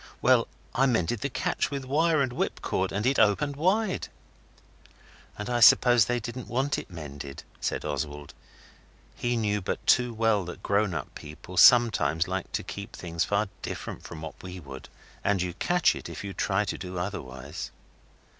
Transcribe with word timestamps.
Well, 0.19 0.47
I 0.73 0.87
mended 0.87 1.21
the 1.21 1.29
catch 1.29 1.69
with 1.69 1.85
wire 1.85 2.23
and 2.23 2.33
whip 2.33 2.63
cord 2.63 2.91
and 2.91 3.05
it 3.05 3.19
opened 3.19 3.55
wide.' 3.55 4.07
'And 5.37 5.47
I 5.47 5.59
suppose 5.59 6.05
they 6.05 6.19
didn't 6.19 6.47
want 6.47 6.79
it 6.79 6.89
mended,' 6.89 7.43
said 7.59 7.85
Oswald. 7.85 8.33
He 9.15 9.37
knew 9.37 9.61
but 9.61 9.85
too 9.85 10.11
well 10.11 10.43
that 10.45 10.63
grown 10.63 10.95
up 10.95 11.13
people 11.13 11.55
sometimes 11.55 12.27
like 12.27 12.51
to 12.53 12.63
keep 12.63 12.95
things 12.95 13.25
far 13.25 13.47
different 13.61 14.01
from 14.01 14.23
what 14.23 14.41
we 14.41 14.59
would, 14.59 14.89
and 15.23 15.39
you 15.39 15.53
catch 15.53 15.95
it 15.95 16.09
if 16.09 16.23
you 16.23 16.33
try 16.33 16.65
to 16.65 16.79
do 16.79 16.97
otherwise. 16.97 17.69